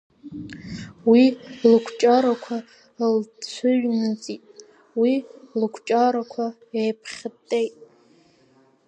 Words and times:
Уи 1.09 1.23
лыкәҷарақәа 1.69 2.57
лцәыҩныҵит, 3.17 4.43
уи 4.99 5.13
лыкәҷарақәа 5.59 6.45
еиԥхьыттеит. 6.81 7.73